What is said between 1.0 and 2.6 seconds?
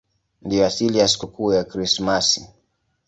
sikukuu ya Krismasi.